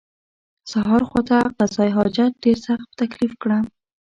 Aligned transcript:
سهار 0.71 1.01
خواته 1.09 1.37
قضای 1.57 1.89
حاجت 1.97 2.31
ډېر 2.43 2.57
سخت 2.67 2.85
په 2.89 2.95
تکلیف 3.01 3.33
کړم. 3.41 3.63